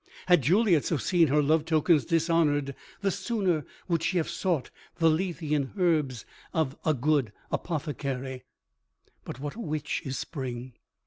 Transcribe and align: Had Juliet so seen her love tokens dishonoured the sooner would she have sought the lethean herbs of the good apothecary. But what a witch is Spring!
Had 0.25 0.41
Juliet 0.41 0.83
so 0.83 0.97
seen 0.97 1.27
her 1.27 1.43
love 1.43 1.63
tokens 1.63 2.05
dishonoured 2.05 2.73
the 3.01 3.11
sooner 3.11 3.67
would 3.87 4.01
she 4.01 4.17
have 4.17 4.31
sought 4.31 4.71
the 4.97 5.11
lethean 5.11 5.73
herbs 5.77 6.25
of 6.55 6.75
the 6.83 6.93
good 6.93 7.31
apothecary. 7.51 8.41
But 9.25 9.39
what 9.39 9.53
a 9.53 9.59
witch 9.59 10.01
is 10.03 10.17
Spring! 10.17 10.73